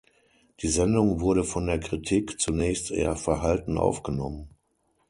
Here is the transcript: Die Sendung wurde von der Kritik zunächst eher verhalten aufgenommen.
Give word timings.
Die 0.63 0.67
Sendung 0.67 1.19
wurde 1.21 1.43
von 1.43 1.67
der 1.67 1.79
Kritik 1.79 2.39
zunächst 2.41 2.89
eher 2.89 3.15
verhalten 3.15 3.77
aufgenommen. 3.77 4.49